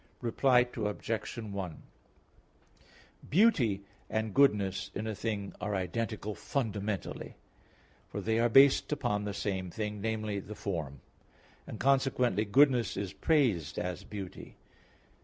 [0.19, 1.35] Reply Obj.
[1.37, 1.83] 1:
[3.29, 7.35] Beauty and goodness in a thing are identical fundamentally;
[8.07, 11.01] for they are based upon the same thing, namely, the form;
[11.67, 14.55] and consequently goodness is praised as beauty.